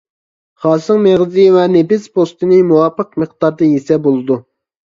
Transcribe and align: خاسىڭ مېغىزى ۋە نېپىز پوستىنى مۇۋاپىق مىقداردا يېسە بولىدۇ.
خاسىڭ 0.63 1.03
مېغىزى 1.03 1.45
ۋە 1.57 1.67
نېپىز 1.75 2.09
پوستىنى 2.17 2.59
مۇۋاپىق 2.73 3.15
مىقداردا 3.25 3.71
يېسە 3.71 4.03
بولىدۇ. 4.09 4.43